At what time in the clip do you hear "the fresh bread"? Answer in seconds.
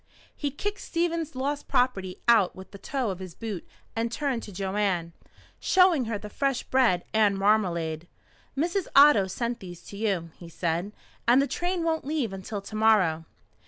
6.17-7.03